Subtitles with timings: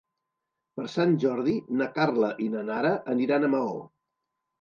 [0.77, 3.77] Per Sant Jordi na Carla i na Nara aniran a Maó.